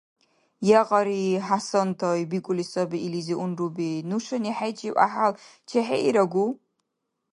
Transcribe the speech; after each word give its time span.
—Ягъари, 0.81 1.23
ХӀясантай,— 1.47 2.21
бикӀули 2.29 2.65
саби 2.71 2.97
илизи 3.07 3.35
унруби,— 3.43 3.89
нушани 4.09 4.51
хӀечив 4.57 4.93
гӀяхӀял 4.97 5.33
чехӀеирагу? 5.67 6.45